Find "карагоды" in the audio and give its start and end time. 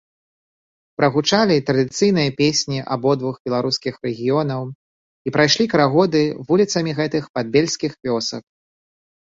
5.77-6.21